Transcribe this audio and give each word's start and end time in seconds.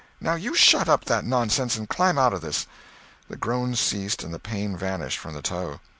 Now 0.19 0.33
you 0.33 0.55
shut 0.55 0.89
up 0.89 1.05
that 1.05 1.27
nonsense 1.27 1.77
and 1.77 1.87
climb 1.87 2.17
out 2.17 2.33
of 2.33 2.41
this." 2.41 2.65
The 3.29 3.35
groans 3.37 3.79
ceased 3.79 4.23
and 4.23 4.33
the 4.33 4.39
pain 4.39 4.75
vanished 4.75 5.19
from 5.19 5.35
the 5.35 5.43
toe. 5.43 5.79